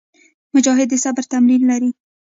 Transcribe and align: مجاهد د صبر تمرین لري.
مجاهد 0.55 0.87
د 0.91 0.93
صبر 1.03 1.23
تمرین 1.33 1.61
لري. 1.71 1.89